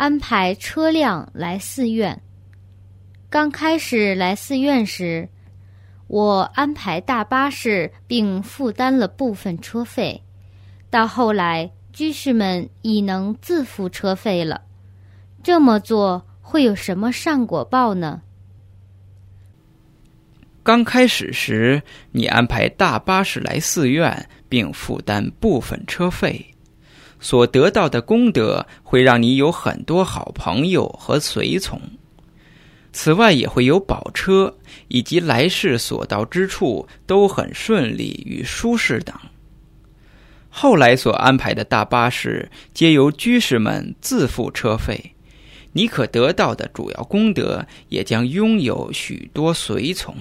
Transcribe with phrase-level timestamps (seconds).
[0.00, 2.18] 安排车辆来寺院。
[3.28, 5.28] 刚开始来寺院时，
[6.06, 10.22] 我安排大巴士，并负担了部分车费。
[10.88, 14.62] 到后来，居士们已能自付车费了。
[15.42, 18.22] 这么做会有什么善果报呢？
[20.62, 21.82] 刚开始时，
[22.12, 26.54] 你安排大巴士来寺院，并负担部分车费，
[27.20, 31.80] 所得到的功德会让你有很多好朋友和随从。
[32.92, 34.56] 此外，也会有宝车，
[34.88, 39.14] 以及来世所到之处都很顺利与舒适等。
[40.48, 45.12] 后来所安排的大巴士，皆由居士们自付车费，
[45.72, 50.16] 你可得到的主要功德，也将拥有许多随从。